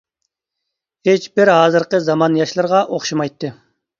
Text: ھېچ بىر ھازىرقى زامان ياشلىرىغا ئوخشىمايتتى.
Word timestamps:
ھېچ 1.09 1.27
بىر 1.39 1.51
ھازىرقى 1.57 2.01
زامان 2.07 2.39
ياشلىرىغا 2.41 2.79
ئوخشىمايتتى. 2.95 3.53